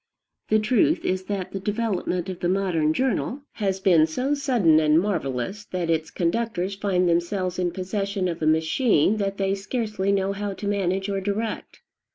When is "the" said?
0.49-0.57, 1.51-1.59, 2.39-2.49